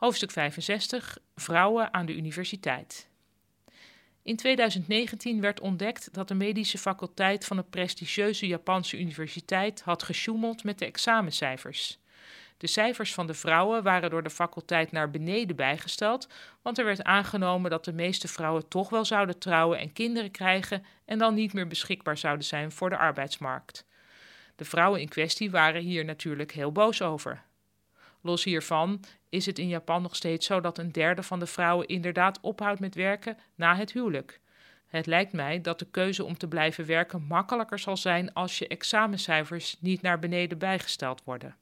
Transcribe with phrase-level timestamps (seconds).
[0.00, 3.08] Hoofdstuk 65 Vrouwen aan de universiteit.
[4.22, 10.64] In 2019 werd ontdekt dat de medische faculteit van een prestigieuze Japanse universiteit had gesjoemeld
[10.64, 11.98] met de examencijfers.
[12.56, 16.28] De cijfers van de vrouwen waren door de faculteit naar beneden bijgesteld,
[16.62, 20.84] want er werd aangenomen dat de meeste vrouwen toch wel zouden trouwen en kinderen krijgen
[21.04, 23.86] en dan niet meer beschikbaar zouden zijn voor de arbeidsmarkt.
[24.56, 27.48] De vrouwen in kwestie waren hier natuurlijk heel boos over.
[28.20, 31.86] Los hiervan is het in Japan nog steeds zo dat een derde van de vrouwen
[31.86, 34.40] inderdaad ophoudt met werken na het huwelijk.
[34.86, 38.68] Het lijkt mij dat de keuze om te blijven werken makkelijker zal zijn als je
[38.68, 41.56] examencijfers niet naar beneden bijgesteld worden.